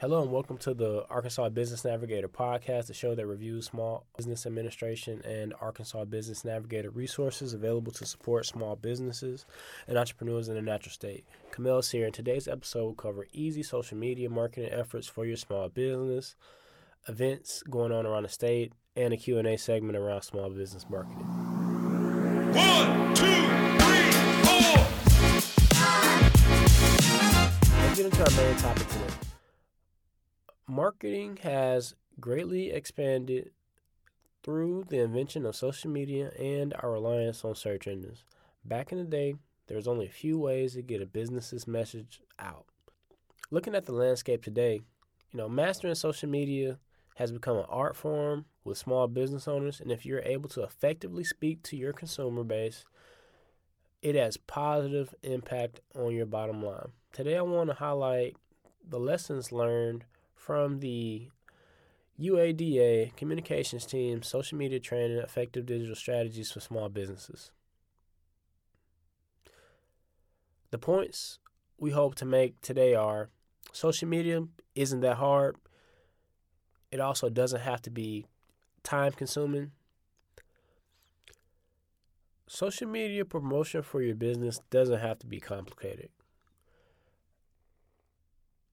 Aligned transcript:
Hello 0.00 0.22
and 0.22 0.32
welcome 0.32 0.56
to 0.56 0.72
the 0.72 1.04
Arkansas 1.10 1.50
Business 1.50 1.84
Navigator 1.84 2.26
podcast, 2.26 2.86
the 2.86 2.94
show 2.94 3.14
that 3.14 3.26
reviews 3.26 3.66
small 3.66 4.06
business 4.16 4.46
administration 4.46 5.20
and 5.26 5.52
Arkansas 5.60 6.06
Business 6.06 6.42
Navigator 6.42 6.88
resources 6.88 7.52
available 7.52 7.92
to 7.92 8.06
support 8.06 8.46
small 8.46 8.76
businesses 8.76 9.44
and 9.86 9.98
entrepreneurs 9.98 10.48
in 10.48 10.54
the 10.54 10.62
natural 10.62 10.90
state. 10.90 11.26
Kamelle 11.52 11.80
is 11.80 11.90
here, 11.90 12.06
and 12.06 12.14
today's 12.14 12.48
episode 12.48 12.84
will 12.84 12.94
cover 12.94 13.26
easy 13.34 13.62
social 13.62 13.98
media 13.98 14.30
marketing 14.30 14.72
efforts 14.72 15.06
for 15.06 15.26
your 15.26 15.36
small 15.36 15.68
business, 15.68 16.34
events 17.06 17.62
going 17.68 17.92
on 17.92 18.06
around 18.06 18.22
the 18.22 18.30
state, 18.30 18.72
and 18.96 19.12
a 19.12 19.18
Q&A 19.18 19.58
segment 19.58 19.98
around 19.98 20.22
small 20.22 20.48
business 20.48 20.86
marketing. 20.88 21.26
One, 22.54 23.14
two, 23.14 23.26
three, 23.26 24.12
four. 24.46 24.80
Let's 27.82 27.96
get 27.98 28.06
into 28.06 28.24
our 28.24 28.30
main 28.42 28.56
topic 28.56 28.88
today. 28.88 29.29
Marketing 30.70 31.36
has 31.42 31.96
greatly 32.20 32.70
expanded 32.70 33.50
through 34.44 34.84
the 34.88 35.00
invention 35.00 35.44
of 35.44 35.56
social 35.56 35.90
media 35.90 36.30
and 36.38 36.72
our 36.74 36.92
reliance 36.92 37.44
on 37.44 37.56
search 37.56 37.88
engines. 37.88 38.22
Back 38.64 38.92
in 38.92 38.98
the 38.98 39.04
day, 39.04 39.34
there 39.66 39.76
was 39.76 39.88
only 39.88 40.06
a 40.06 40.10
few 40.10 40.38
ways 40.38 40.74
to 40.74 40.82
get 40.82 41.02
a 41.02 41.06
business's 41.06 41.66
message 41.66 42.20
out. 42.38 42.66
Looking 43.50 43.74
at 43.74 43.86
the 43.86 43.92
landscape 43.92 44.44
today, 44.44 44.74
you 45.32 45.36
know, 45.36 45.48
mastering 45.48 45.96
social 45.96 46.28
media 46.28 46.78
has 47.16 47.32
become 47.32 47.56
an 47.56 47.66
art 47.68 47.96
form 47.96 48.44
with 48.62 48.78
small 48.78 49.08
business 49.08 49.48
owners, 49.48 49.80
and 49.80 49.90
if 49.90 50.06
you're 50.06 50.22
able 50.22 50.48
to 50.50 50.62
effectively 50.62 51.24
speak 51.24 51.64
to 51.64 51.76
your 51.76 51.92
consumer 51.92 52.44
base, 52.44 52.84
it 54.02 54.14
has 54.14 54.36
positive 54.36 55.16
impact 55.24 55.80
on 55.96 56.14
your 56.14 56.26
bottom 56.26 56.64
line. 56.64 56.92
Today, 57.12 57.36
I 57.36 57.42
want 57.42 57.70
to 57.70 57.74
highlight 57.74 58.36
the 58.88 59.00
lessons 59.00 59.50
learned 59.50 60.04
from 60.40 60.80
the 60.80 61.28
UADA 62.18 63.14
communications 63.14 63.84
team, 63.84 64.22
social 64.22 64.56
media 64.56 64.80
training, 64.80 65.18
effective 65.18 65.66
digital 65.66 65.94
strategies 65.94 66.50
for 66.50 66.60
small 66.60 66.88
businesses. 66.88 67.52
The 70.70 70.78
points 70.78 71.38
we 71.78 71.90
hope 71.90 72.14
to 72.16 72.24
make 72.24 72.60
today 72.62 72.94
are 72.94 73.28
social 73.72 74.08
media 74.08 74.44
isn't 74.74 75.00
that 75.00 75.18
hard. 75.18 75.56
It 76.90 77.00
also 77.00 77.28
doesn't 77.28 77.60
have 77.60 77.82
to 77.82 77.90
be 77.90 78.24
time 78.82 79.12
consuming. 79.12 79.72
Social 82.46 82.88
media 82.88 83.26
promotion 83.26 83.82
for 83.82 84.00
your 84.02 84.16
business 84.16 84.60
doesn't 84.70 85.00
have 85.00 85.18
to 85.20 85.26
be 85.26 85.38
complicated. 85.38 86.08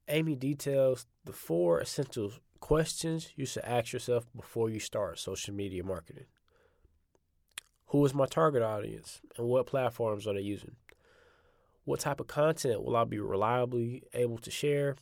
Amy 0.09 0.35
details 0.35 1.05
the 1.25 1.33
four 1.33 1.79
essential 1.79 2.31
questions 2.59 3.31
you 3.35 3.45
should 3.45 3.63
ask 3.63 3.91
yourself 3.93 4.25
before 4.35 4.69
you 4.69 4.79
start 4.79 5.19
social 5.19 5.53
media 5.53 5.83
marketing. 5.83 6.25
Who 7.87 8.05
is 8.05 8.13
my 8.13 8.25
target 8.25 8.61
audience 8.61 9.21
and 9.37 9.47
what 9.47 9.67
platforms 9.67 10.27
are 10.27 10.33
they 10.33 10.41
using? 10.41 10.75
What 11.85 12.01
type 12.01 12.19
of 12.19 12.27
content 12.27 12.83
will 12.83 12.97
I 12.97 13.05
be 13.05 13.19
reliably 13.19 14.03
able 14.13 14.37
to 14.39 14.51
share? 14.51 14.95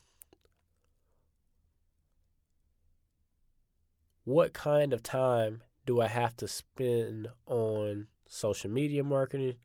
What 4.23 4.53
kind 4.53 4.93
of 4.93 5.03
time 5.03 5.61
do 5.85 6.01
I 6.01 6.07
have 6.07 6.35
to 6.37 6.47
spend 6.47 7.27
on 7.45 8.07
social 8.27 8.69
media 8.69 9.03
marketing? 9.03 9.55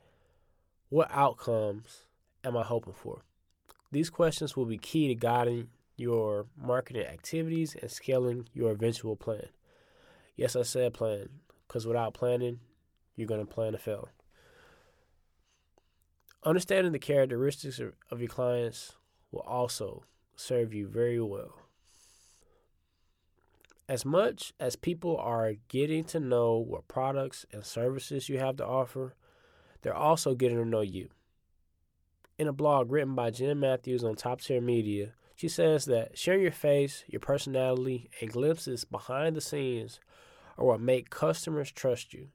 What 0.89 1.11
outcomes 1.11 2.05
am 2.45 2.57
I 2.57 2.63
hoping 2.63 2.95
for? 2.95 3.23
These 3.93 4.11
questions 4.11 4.57
will 4.57 4.67
be 4.67 4.79
key 4.79 5.09
to 5.09 5.15
guiding 5.15 5.69
your 5.97 6.47
marketing 6.57 7.07
activities 7.07 7.77
and 7.81 7.91
scaling 7.91 8.49
your 8.55 8.71
eventual 8.71 9.17
plan. 9.17 9.49
Yes, 10.37 10.57
I 10.57 10.63
said 10.63 10.95
plan, 10.95 11.29
because 11.67 11.87
without 11.87 12.15
planning, 12.15 12.61
you're 13.17 13.27
going 13.27 13.45
to 13.45 13.53
plan 13.53 13.73
to 13.73 13.79
fail. 13.79 14.09
Understanding 16.43 16.93
the 16.93 16.99
characteristics 16.99 17.81
of, 18.11 18.21
your 18.21 18.29
clients 18.29 18.93
will 19.31 19.41
also 19.41 20.05
serve 20.37 20.73
you 20.73 20.89
very 20.89 21.21
well. 21.21 21.53
As 23.87 24.07
much 24.07 24.55
as 24.59 24.77
people 24.77 25.19
are 25.19 25.55
getting 25.69 26.05
to 26.05 26.21
know 26.21 26.57
what 26.57 26.89
products 26.89 27.45
and 27.53 27.65
services 27.65 28.29
you 28.29 28.39
have 28.39 28.57
to 28.57 28.67
offer, 28.67 29.15
they're 29.83 29.93
also 29.93 30.35
getting 30.35 30.57
to 30.57 30.65
know 30.65 30.81
you. 30.81 31.09
In 32.41 32.49
a 32.49 32.55
blog 32.55 32.91
written 32.91 33.15
by 33.15 33.29
Jen 33.29 33.61
Matthews 33.61 34.03
on 34.03 34.17
Top 34.17 34.41
Tier 34.41 34.63
Media, 34.63 35.13
she 35.37 35.47
says 35.47 35.85
that 35.85 36.17
sharing 36.17 36.41
your 36.41 36.51
face, 36.51 37.05
your 37.07 37.21
personality, 37.21 38.09
and 38.19 38.33
glimpses 38.33 38.87
behind 38.87 39.37
the 39.37 39.43
scenes 39.43 40.01
are 40.57 40.65
what 40.65 40.81
make 40.81 41.11
customers 41.11 41.71
trust 41.71 42.15
you. 42.15 42.29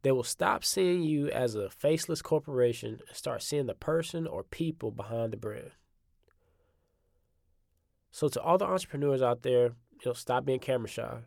They 0.00 0.10
will 0.10 0.22
stop 0.22 0.64
seeing 0.64 1.02
you 1.02 1.28
as 1.28 1.54
a 1.54 1.68
faceless 1.68 2.22
corporation 2.22 3.00
and 3.06 3.14
start 3.14 3.42
seeing 3.42 3.66
the 3.66 3.74
person 3.74 4.26
or 4.26 4.42
people 4.42 4.90
behind 4.90 5.34
the 5.34 5.36
brand. 5.36 5.72
So 8.10 8.26
to 8.28 8.40
all 8.40 8.56
the 8.56 8.64
entrepreneurs 8.64 9.20
out 9.20 9.42
there, 9.42 9.64
you 9.64 10.06
know, 10.06 10.12
stop 10.14 10.46
being 10.46 10.60
camera 10.60 10.88
shy. 10.88 11.18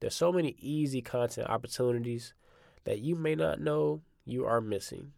There's 0.00 0.16
so 0.16 0.32
many 0.32 0.56
easy 0.58 1.00
content 1.00 1.48
opportunities 1.48 2.34
that 2.82 2.98
you 2.98 3.14
may 3.14 3.36
not 3.36 3.60
know 3.60 4.02
you 4.24 4.44
are 4.44 4.60
missing. 4.60 5.12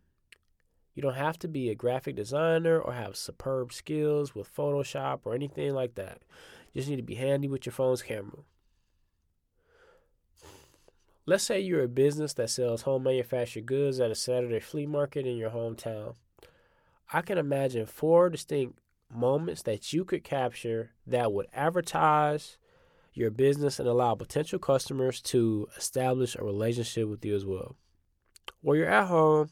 You 0.97 1.03
don't 1.03 1.15
have 1.15 1.39
to 1.41 1.49
be 1.49 1.69
a 1.69 1.75
graphic 1.75 2.17
designer 2.17 2.81
or 2.81 2.95
have 2.95 3.17
superb 3.17 3.71
skills 3.71 4.35
with 4.35 4.55
Photoshop 4.55 5.21
or 5.25 5.35
anything 5.35 5.75
like 5.75 5.95
that. 5.97 6.23
You 6.73 6.81
just 6.81 6.89
need 6.89 6.97
to 6.97 7.03
be 7.03 7.17
handy 7.17 7.49
with 7.49 7.67
your 7.67 7.75
phone's 7.75 8.03
camera. 8.03 8.39
Let's 11.27 11.45
say 11.45 11.61
you're 11.61 11.83
a 11.83 11.89
business 11.89 12.33
that 12.35 12.49
sells 12.49 12.83
home 12.83 13.03
manufactured 13.03 13.67
goods 13.67 14.01
at 14.01 14.11
a 14.11 14.15
Saturday 14.15 14.59
flea 14.59 14.87
market 14.87 15.27
in 15.27 15.37
your 15.37 15.51
hometown. 15.51 16.15
I 17.13 17.21
can 17.21 17.37
imagine 17.37 17.85
four 17.85 18.31
distinct 18.31 18.79
moments 19.15 19.63
that 19.63 19.93
you 19.93 20.05
could 20.05 20.25
capture 20.25 20.93
that 21.07 21.31
would 21.31 21.47
advertise 21.53 22.57
your 23.13 23.31
business 23.31 23.79
and 23.79 23.89
allow 23.89 24.15
potential 24.15 24.59
customers 24.59 25.21
to 25.21 25.69
establish 25.77 26.37
a 26.37 26.45
relationship 26.45 27.07
with 27.09 27.25
you 27.25 27.35
as 27.35 27.45
well. 27.45 27.77
While 28.63 28.77
you're 28.77 28.89
at 28.89 29.09
home, 29.09 29.51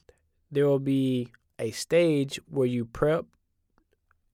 there 0.55 0.67
will 0.67 0.79
be 0.79 1.29
a 1.59 1.71
stage 1.71 2.41
where 2.49 2.67
you 2.67 2.85
prep. 2.85 3.27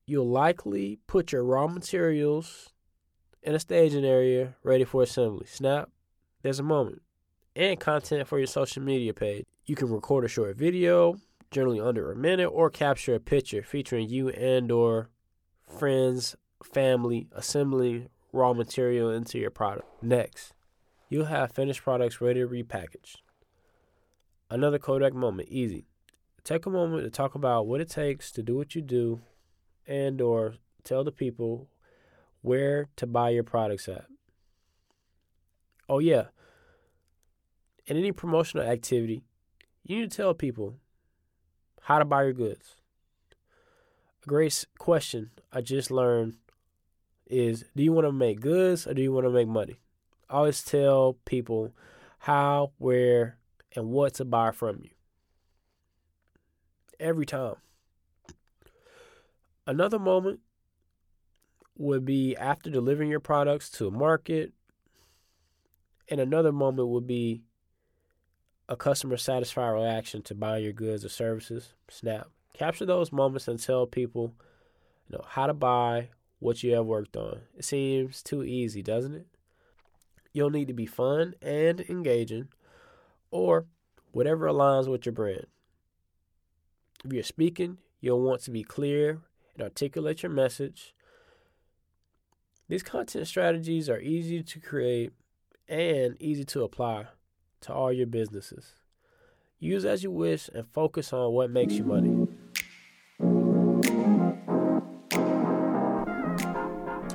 You'll 0.07 0.29
likely 0.29 0.99
put 1.07 1.33
your 1.33 1.45
raw 1.45 1.67
materials 1.67 2.71
in 3.43 3.55
a 3.55 3.61
staging 3.61 4.05
area 4.05 4.55
ready 4.63 4.85
for 4.85 5.03
assembly. 5.03 5.47
Snap, 5.47 5.91
there's 6.43 6.59
a 6.59 6.65
moment. 6.65 7.03
And 7.57 7.81
content 7.81 8.29
for 8.29 8.39
your 8.39 8.47
social 8.47 8.83
media 8.83 9.13
page. 9.13 9.45
You 9.65 9.75
can 9.75 9.91
record 9.91 10.25
a 10.25 10.29
short 10.29 10.57
video, 10.57 11.17
generally 11.51 11.81
under 11.81 12.11
a 12.13 12.17
minute, 12.17 12.49
or 12.49 12.71
capture 12.71 13.15
a 13.15 13.21
picture 13.21 13.63
featuring 13.63 14.09
you 14.09 14.29
and 14.31 14.71
or 14.71 15.11
friends, 15.67 16.37
family 16.63 17.29
assembling 17.33 18.09
raw 18.33 18.53
material 18.53 19.11
into 19.11 19.39
your 19.39 19.51
product. 19.51 20.03
Next, 20.03 20.53
you'll 21.09 21.27
have 21.27 21.53
finished 21.53 21.83
products 21.83 22.21
ready 22.21 22.41
to 22.41 22.49
repackage. 22.49 23.17
Another 24.51 24.79
Kodak 24.79 25.15
moment, 25.15 25.49
easy. 25.49 25.87
Take 26.45 26.67
a 26.67 26.71
moment 26.71 27.05
to 27.05 27.11
talk 27.11 27.35
about 27.35 27.67
what 27.67 27.81
it 27.81 27.91
takes 27.91 28.33
to 28.33 28.43
do 28.43 28.57
what 28.57 28.75
you 28.75 28.83
do 28.83 29.21
and 29.87 30.21
or 30.21 30.55
tell 30.85 31.05
the 31.05 31.13
people 31.13 31.69
where 32.43 32.89
to 32.97 33.07
buy 33.07 33.31
your 33.31 33.45
products 33.45 33.89
at. 33.89 34.07
Oh 35.89 35.99
yeah. 35.99 36.27
In 37.87 37.97
any 37.97 38.13
promotional 38.13 38.67
activity, 38.67 39.23
you 39.85 40.01
need 40.01 40.11
to 40.11 40.17
tell 40.17 40.35
people 40.35 40.77
how 41.83 41.99
to 41.99 42.05
buy 42.05 42.23
your 42.23 42.33
goods. 42.33 42.77
A 44.25 44.29
great 44.29 44.65
question 44.79 45.31
I 45.53 45.61
just 45.61 45.91
learned 45.91 46.37
is 47.27 47.65
do 47.75 47.83
you 47.83 47.93
want 47.93 48.07
to 48.07 48.13
make 48.13 48.41
goods 48.41 48.87
or 48.87 48.95
do 48.95 49.03
you 49.03 49.13
want 49.13 49.27
to 49.27 49.31
make 49.31 49.49
money? 49.49 49.81
I 50.29 50.35
always 50.35 50.63
tell 50.63 51.17
people 51.25 51.73
how, 52.21 52.73
where, 52.79 53.39
and 53.75 53.91
what 53.91 54.15
to 54.15 54.25
buy 54.25 54.53
from 54.53 54.81
you. 54.83 54.91
Every 57.01 57.25
time. 57.25 57.57
Another 59.67 59.99
moment 59.99 60.41
would 61.79 62.05
be 62.05 62.37
after 62.37 62.69
delivering 62.69 63.09
your 63.09 63.21
products 63.21 63.71
to 63.71 63.89
a 63.89 63.91
market, 63.91 64.53
and 66.09 66.21
another 66.21 66.53
moment 66.53 66.89
would 66.89 67.07
be 67.07 67.43
a 68.69 68.77
customer 68.77 69.17
satisfied 69.17 69.71
reaction 69.71 70.23
to 70.23 70.35
buying 70.35 70.63
your 70.63 70.75
goods 70.75 71.05
or 71.05 71.09
services. 71.09 71.75
Snap. 71.89 72.29
Capture 72.53 72.85
those 72.85 73.11
moments 73.11 73.49
and 73.49 73.59
tell 73.59 73.87
people 73.87 74.35
you 75.09 75.17
know 75.17 75.25
how 75.27 75.47
to 75.47 75.55
buy 75.55 76.11
what 76.39 76.63
you 76.63 76.75
have 76.75 76.85
worked 76.85 77.17
on. 77.17 77.41
It 77.57 77.65
seems 77.65 78.23
too 78.23 78.45
easy, 78.45 78.83
doesn't 78.83 79.15
it? 79.15 79.27
You'll 80.33 80.51
need 80.51 80.69
to 80.69 80.75
be 80.75 80.87
fun 80.87 81.35
and 81.41 81.81
engaging 81.81 82.49
or 83.31 83.67
whatever 84.13 84.47
aligns 84.47 84.87
with 84.87 85.07
your 85.07 85.15
brand. 85.15 85.47
If 87.05 87.13
you're 87.15 87.23
speaking, 87.23 87.79
you'll 88.01 88.21
want 88.21 88.43
to 88.43 88.51
be 88.51 88.63
clear 88.63 89.21
and 89.55 89.63
articulate 89.63 90.23
your 90.23 90.31
message. 90.31 90.95
These 92.69 92.83
content 92.83 93.27
strategies 93.27 93.89
are 93.89 94.01
easy 94.01 94.43
to 94.43 94.61
create 94.61 95.13
and 95.67 96.21
easy 96.21 96.45
to 96.45 96.63
apply 96.63 97.07
to 97.63 97.73
all 97.73 97.91
your 97.91 98.07
businesses. 98.07 98.75
Use 99.59 99.85
as 99.85 100.03
you 100.03 100.11
wish 100.11 100.51
and 100.55 100.69
focus 100.69 101.13
on 101.13 101.33
what 101.33 101.51
makes 101.51 101.73
you 101.75 101.85
money. 101.85 102.29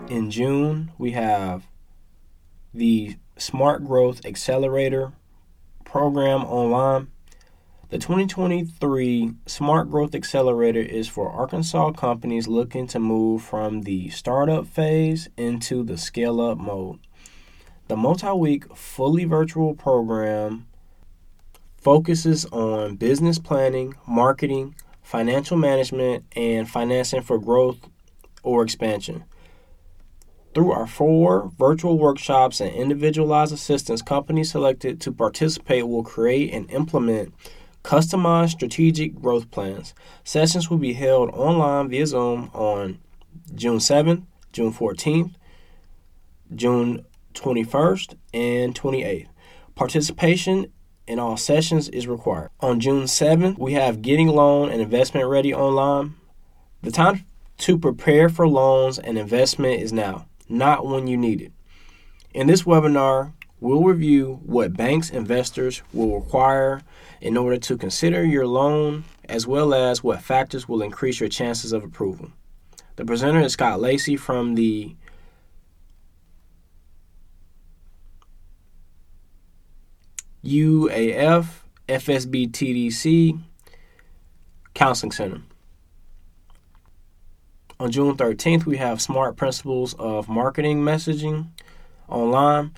In 0.09 0.31
June, 0.31 0.91
we 0.97 1.11
have 1.11 1.67
the 2.73 3.17
Smart 3.37 3.85
Growth 3.85 4.25
Accelerator 4.25 5.13
program 5.83 6.43
online. 6.43 7.09
The 7.89 7.99
2023 7.99 9.33
Smart 9.45 9.91
Growth 9.91 10.15
Accelerator 10.15 10.79
is 10.79 11.07
for 11.07 11.29
Arkansas 11.29 11.91
companies 11.91 12.47
looking 12.47 12.87
to 12.87 12.99
move 12.99 13.43
from 13.43 13.83
the 13.83 14.09
startup 14.09 14.65
phase 14.65 15.29
into 15.37 15.83
the 15.83 15.95
scale 15.95 16.41
up 16.41 16.57
mode. 16.57 16.97
The 17.87 17.95
multi 17.95 18.31
week, 18.31 18.75
fully 18.75 19.25
virtual 19.25 19.75
program 19.75 20.65
focuses 21.77 22.45
on 22.45 22.95
business 22.95 23.37
planning, 23.37 23.93
marketing, 24.07 24.73
financial 25.03 25.55
management, 25.55 26.25
and 26.35 26.67
financing 26.67 27.21
for 27.21 27.37
growth 27.37 27.87
or 28.41 28.63
expansion. 28.63 29.25
Through 30.55 30.71
our 30.71 30.87
four 30.87 31.51
virtual 31.55 31.99
workshops 31.99 32.59
and 32.59 32.73
individualized 32.73 33.53
assistance, 33.53 34.01
companies 34.01 34.49
selected 34.49 34.99
to 35.01 35.11
participate 35.11 35.87
will 35.87 36.03
create 36.03 36.51
and 36.51 36.71
implement 36.71 37.31
customized 37.85 38.49
strategic 38.49 39.13
growth 39.13 39.51
plans. 39.51 39.93
Sessions 40.23 40.71
will 40.71 40.79
be 40.79 40.93
held 40.93 41.29
online 41.29 41.87
via 41.87 42.07
Zoom 42.07 42.49
on 42.51 42.97
June 43.53 43.77
7th, 43.77 44.23
June 44.51 44.73
14th, 44.73 45.35
June 46.55 47.05
21st, 47.35 48.15
and 48.33 48.73
28th. 48.73 49.27
Participation 49.75 50.71
in 51.05 51.19
all 51.19 51.37
sessions 51.37 51.87
is 51.89 52.07
required. 52.07 52.49
On 52.59 52.79
June 52.79 53.03
7th, 53.03 53.59
we 53.59 53.73
have 53.73 54.01
Getting 54.01 54.29
Loan 54.29 54.71
and 54.71 54.81
Investment 54.81 55.27
Ready 55.27 55.53
online. 55.53 56.15
The 56.81 56.89
time 56.89 57.25
to 57.59 57.77
prepare 57.77 58.29
for 58.29 58.47
loans 58.47 58.97
and 58.97 59.15
investment 59.15 59.81
is 59.81 59.93
now, 59.93 60.25
not 60.49 60.87
when 60.87 61.05
you 61.05 61.17
need 61.17 61.39
it. 61.39 61.51
In 62.33 62.47
this 62.47 62.63
webinar, 62.63 63.33
we'll 63.59 63.83
review 63.83 64.39
what 64.45 64.75
banks 64.75 65.09
investors 65.09 65.81
will 65.93 66.19
require 66.19 66.81
in 67.21 67.37
order 67.37 67.57
to 67.57 67.77
consider 67.77 68.23
your 68.23 68.45
loan, 68.45 69.03
as 69.27 69.47
well 69.47 69.73
as 69.73 70.03
what 70.03 70.21
factors 70.21 70.67
will 70.67 70.81
increase 70.81 71.19
your 71.19 71.29
chances 71.29 71.73
of 71.73 71.83
approval. 71.83 72.31
The 72.97 73.05
presenter 73.05 73.41
is 73.41 73.53
Scott 73.53 73.79
Lacey 73.79 74.15
from 74.15 74.55
the 74.55 74.95
UAF 80.45 81.47
FSB 81.89 82.51
TDC 82.51 83.39
Counseling 84.73 85.11
Center. 85.11 85.41
On 87.79 87.91
June 87.91 88.15
13th, 88.15 88.65
we 88.65 88.77
have 88.77 89.01
Smart 89.01 89.35
Principles 89.35 89.95
of 89.95 90.29
Marketing 90.29 90.79
Messaging 90.79 91.47
online. 92.07 92.73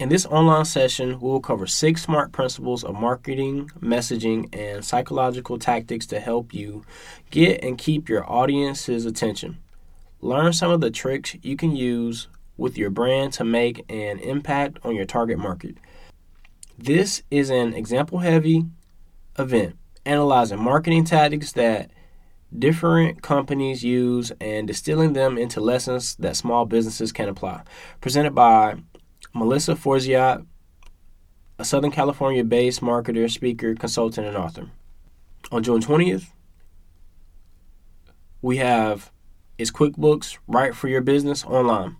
In 0.00 0.08
this 0.08 0.24
online 0.24 0.64
session, 0.64 1.20
we 1.20 1.28
will 1.28 1.42
cover 1.42 1.66
six 1.66 2.00
smart 2.00 2.32
principles 2.32 2.84
of 2.84 2.94
marketing, 2.94 3.70
messaging, 3.82 4.48
and 4.50 4.82
psychological 4.82 5.58
tactics 5.58 6.06
to 6.06 6.20
help 6.20 6.54
you 6.54 6.86
get 7.30 7.62
and 7.62 7.76
keep 7.76 8.08
your 8.08 8.24
audience's 8.24 9.04
attention. 9.04 9.58
Learn 10.22 10.54
some 10.54 10.70
of 10.70 10.80
the 10.80 10.90
tricks 10.90 11.36
you 11.42 11.54
can 11.54 11.76
use 11.76 12.28
with 12.56 12.78
your 12.78 12.88
brand 12.88 13.34
to 13.34 13.44
make 13.44 13.84
an 13.90 14.18
impact 14.20 14.78
on 14.84 14.96
your 14.96 15.04
target 15.04 15.38
market. 15.38 15.76
This 16.78 17.22
is 17.30 17.50
an 17.50 17.74
example 17.74 18.20
heavy 18.20 18.64
event 19.38 19.76
analyzing 20.06 20.62
marketing 20.62 21.04
tactics 21.04 21.52
that 21.52 21.90
different 22.58 23.20
companies 23.20 23.84
use 23.84 24.32
and 24.40 24.66
distilling 24.66 25.12
them 25.12 25.36
into 25.36 25.60
lessons 25.60 26.16
that 26.16 26.36
small 26.36 26.64
businesses 26.64 27.12
can 27.12 27.28
apply. 27.28 27.60
Presented 28.00 28.34
by 28.34 28.78
Melissa 29.32 29.74
Forziat, 29.74 30.44
a 31.58 31.64
Southern 31.64 31.90
California 31.90 32.42
based 32.42 32.80
marketer, 32.80 33.30
speaker, 33.30 33.74
consultant, 33.74 34.26
and 34.26 34.36
author. 34.36 34.68
On 35.52 35.62
June 35.62 35.80
20th, 35.80 36.26
we 38.42 38.56
have 38.56 39.10
Is 39.58 39.70
QuickBooks 39.70 40.38
Right 40.46 40.74
for 40.74 40.88
Your 40.88 41.00
Business 41.00 41.44
online? 41.44 41.96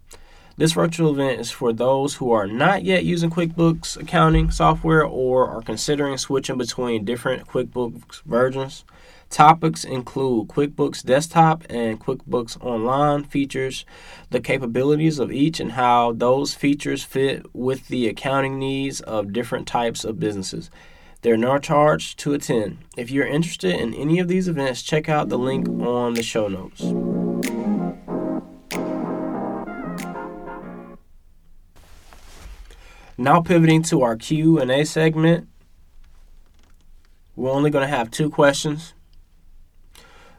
This 0.56 0.72
virtual 0.72 1.12
event 1.12 1.40
is 1.40 1.50
for 1.50 1.72
those 1.72 2.16
who 2.16 2.32
are 2.32 2.46
not 2.46 2.84
yet 2.84 3.04
using 3.04 3.30
QuickBooks 3.30 3.96
accounting 4.00 4.50
software 4.50 5.04
or 5.04 5.48
are 5.48 5.62
considering 5.62 6.18
switching 6.18 6.58
between 6.58 7.04
different 7.04 7.46
QuickBooks 7.46 8.22
versions. 8.24 8.84
Topics 9.30 9.84
include 9.84 10.48
QuickBooks 10.48 11.04
Desktop 11.04 11.62
and 11.70 12.00
QuickBooks 12.00 12.60
Online 12.60 13.22
features, 13.22 13.84
the 14.30 14.40
capabilities 14.40 15.20
of 15.20 15.30
each, 15.30 15.60
and 15.60 15.72
how 15.72 16.10
those 16.12 16.52
features 16.52 17.04
fit 17.04 17.46
with 17.54 17.86
the 17.86 18.08
accounting 18.08 18.58
needs 18.58 19.00
of 19.00 19.32
different 19.32 19.68
types 19.68 20.04
of 20.04 20.18
businesses. 20.18 20.68
They're 21.22 21.36
no 21.36 21.58
charge 21.58 22.16
to 22.16 22.34
attend. 22.34 22.78
If 22.96 23.12
you're 23.12 23.26
interested 23.26 23.78
in 23.78 23.94
any 23.94 24.18
of 24.18 24.26
these 24.26 24.48
events, 24.48 24.82
check 24.82 25.08
out 25.08 25.28
the 25.28 25.38
link 25.38 25.68
on 25.68 26.14
the 26.14 26.24
show 26.24 26.48
notes. 26.48 26.82
Now 33.16 33.42
pivoting 33.42 33.82
to 33.84 34.02
our 34.02 34.16
Q&A 34.16 34.84
segment. 34.84 35.46
We're 37.36 37.52
only 37.52 37.70
going 37.70 37.88
to 37.88 37.96
have 37.96 38.10
two 38.10 38.28
questions. 38.28 38.94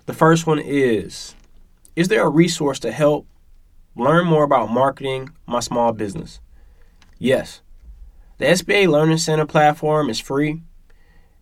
The 0.05 0.13
first 0.13 0.47
one 0.47 0.59
is 0.59 1.35
Is 1.95 2.07
there 2.07 2.23
a 2.23 2.29
resource 2.29 2.79
to 2.79 2.91
help 2.91 3.27
learn 3.95 4.25
more 4.25 4.43
about 4.43 4.71
marketing 4.71 5.29
my 5.45 5.59
small 5.59 5.91
business? 5.91 6.39
Yes. 7.19 7.61
The 8.37 8.45
SBA 8.45 8.87
Learning 8.87 9.17
Center 9.17 9.45
platform 9.45 10.09
is 10.09 10.19
free 10.19 10.63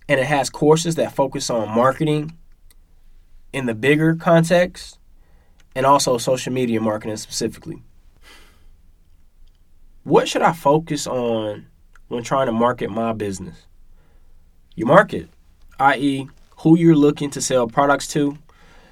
and 0.09 0.19
it 0.19 0.25
has 0.25 0.49
courses 0.49 0.95
that 0.95 1.15
focus 1.15 1.49
on 1.49 1.69
marketing 1.69 2.35
in 3.53 3.65
the 3.65 3.75
bigger 3.75 4.15
context 4.15 4.99
and 5.75 5.85
also 5.85 6.17
social 6.17 6.51
media 6.51 6.81
marketing 6.81 7.15
specifically. 7.17 7.81
What 10.03 10.27
should 10.27 10.41
I 10.41 10.53
focus 10.53 11.07
on 11.07 11.67
when 12.07 12.23
trying 12.23 12.47
to 12.47 12.51
market 12.51 12.89
my 12.89 13.13
business? 13.13 13.67
Your 14.75 14.87
market, 14.87 15.29
i.e., 15.79 16.27
who 16.57 16.77
you're 16.77 16.95
looking 16.95 17.29
to 17.29 17.41
sell 17.41 17.67
products 17.67 18.07
to, 18.07 18.37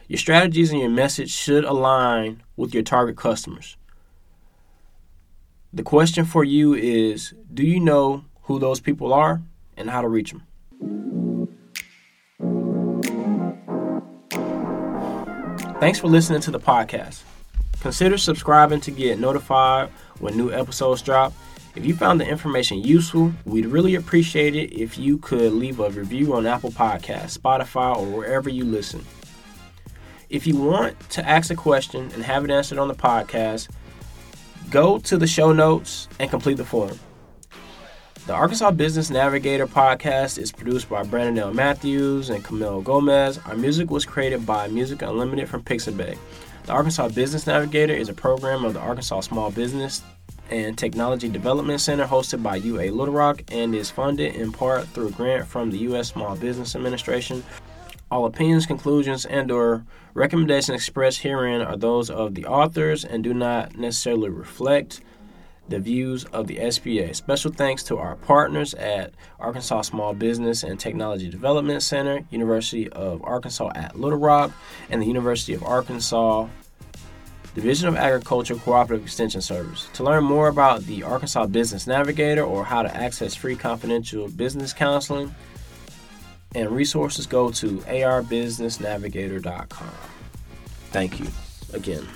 your 0.08 0.18
strategies 0.18 0.72
and 0.72 0.80
your 0.80 0.90
message 0.90 1.32
should 1.32 1.66
align 1.66 2.42
with 2.56 2.74
your 2.74 2.84
target 2.84 3.18
customers. 3.18 3.78
The 5.74 5.84
question 5.84 6.26
for 6.26 6.44
you 6.44 6.74
is 6.74 7.34
Do 7.54 7.64
you 7.64 7.80
know 7.80 8.24
who 8.44 8.58
those 8.58 8.80
people 8.80 9.14
are 9.14 9.42
and 9.76 9.90
how 9.90 10.02
to 10.02 10.08
reach 10.08 10.32
them? 10.32 10.44
Thanks 15.80 16.00
for 16.00 16.08
listening 16.08 16.42
to 16.42 16.52
the 16.52 16.60
podcast. 16.60 17.22
Consider 17.82 18.18
subscribing 18.18 18.82
to 18.82 18.92
get 18.92 19.20
notified 19.20 19.90
when 20.20 20.36
new 20.36 20.52
episodes 20.52 21.02
drop. 21.02 21.34
If 21.76 21.86
you 21.86 21.96
found 21.96 22.20
the 22.20 22.28
information 22.28 22.82
useful, 22.82 23.32
we'd 23.46 23.68
really 23.68 23.94
appreciate 23.94 24.56
it 24.56 24.74
if 24.74 24.98
you 24.98 25.20
could 25.20 25.54
leave 25.54 25.80
a 25.80 25.92
review 25.92 26.34
on 26.34 26.48
Apple 26.48 26.72
Podcasts, 26.72 27.38
Spotify, 27.38 27.96
or 27.96 28.08
wherever 28.08 28.50
you 28.50 28.66
listen. 28.66 29.06
If 30.30 30.46
you 30.46 30.58
want 30.58 31.00
to 31.12 31.26
ask 31.26 31.52
a 31.52 31.56
question 31.56 32.12
and 32.14 32.22
have 32.22 32.44
it 32.44 32.52
answered 32.52 32.78
on 32.78 32.90
the 32.90 32.94
podcast, 32.94 33.70
go 34.70 35.00
to 35.00 35.18
the 35.18 35.28
show 35.28 35.54
notes 35.54 36.10
and 36.20 36.30
complete 36.30 36.58
the 36.58 36.66
form. 36.66 37.00
The 38.26 38.34
Arkansas 38.34 38.72
Business 38.72 39.10
Navigator 39.10 39.68
podcast 39.68 40.38
is 40.38 40.52
produced 40.52 40.90
by 40.90 41.04
Brandon 41.04 41.40
L. 41.40 41.54
Matthews 41.54 42.30
and 42.30 42.44
Kamelle 42.44 42.84
Gomez. 42.84 43.40
Our 43.46 43.56
music 43.56 43.90
was 43.90 44.04
created 44.04 44.46
by 44.46 44.68
Music 44.68 45.02
Unlimited 45.02 45.48
from 45.48 45.64
Pixabay. 45.64 46.18
The 46.66 46.72
Arkansas 46.74 47.08
Business 47.10 47.48
Navigator 47.48 47.94
is 47.94 48.10
a 48.10 48.14
program 48.14 48.66
of 48.66 48.74
the 48.74 48.82
Arkansas 48.82 49.22
Small 49.22 49.50
Business 49.52 50.02
and 50.50 50.78
Technology 50.78 51.30
Development 51.30 51.80
Center 51.80 52.06
hosted 52.06 52.44
by 52.44 52.58
UA 52.58 52.92
Little 52.92 53.14
Rock 53.14 53.44
and 53.50 53.74
is 53.74 53.90
funded 53.90 54.36
in 54.36 54.52
part 54.52 54.88
through 54.90 55.08
a 55.08 55.12
grant 55.12 55.48
from 55.48 55.72
the 55.72 55.78
U.S. 55.80 56.10
Small 56.10 56.36
Business 56.36 56.76
Administration. 56.76 57.46
All 58.10 58.26
opinions, 58.26 58.66
conclusions, 58.66 59.26
and 59.26 59.52
or 59.52 59.86
recommendations 60.14 60.76
expressed 60.76 61.20
herein 61.22 61.62
are 61.62 61.76
those 61.76 62.10
of 62.10 62.36
the 62.36 62.46
authors 62.46 63.04
and 63.04 63.22
do 63.22 63.34
not 63.34 63.76
necessarily 63.76 64.30
reflect 64.30 65.02
the 65.68 65.80
views 65.80 66.24
of 66.26 66.48
the 66.48 66.56
SBA. 66.56 67.14
Special 67.14 67.52
thanks 67.52 67.84
to 67.84 67.98
our 67.98 68.16
partners 68.16 68.74
at 68.76 69.14
Arkansas 69.42 69.82
Small 69.82 70.14
Business 70.14 70.64
and 70.64 70.80
Technology 70.80 71.30
Development 71.30 71.84
Center, 71.84 72.26
University 72.32 72.88
of 72.90 73.22
Arkansas 73.26 73.72
at 73.76 74.00
Little 74.00 74.20
Rock, 74.20 74.52
and 74.90 75.02
the 75.02 75.06
University 75.06 75.54
of 75.54 75.64
Arkansas 75.64 76.48
Division 77.56 77.90
of 77.90 77.98
Agriculture 77.98 78.56
Cooperative 78.56 79.04
Extension 79.04 79.42
Service. 79.42 79.90
To 79.96 80.04
learn 80.04 80.24
more 80.24 80.48
about 80.48 80.84
the 80.84 81.04
Arkansas 81.04 81.48
Business 81.48 81.88
Navigator 81.88 82.44
or 82.44 82.64
how 82.64 82.84
to 82.84 82.96
access 82.96 83.36
free 83.36 83.58
confidential 83.58 84.30
business 84.30 84.72
counseling 84.72 85.36
and 86.56 86.72
resources, 86.72 87.28
go 87.28 87.52
to 87.52 87.78
arbusinessnavigator.com. 87.78 89.92
Thank 90.92 91.20
you 91.20 91.28
again. 91.74 92.08